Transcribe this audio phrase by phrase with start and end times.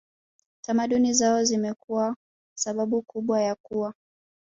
[0.61, 2.15] tamaduni zao zimekuwa
[2.57, 3.93] sababu kubwa ya kuwa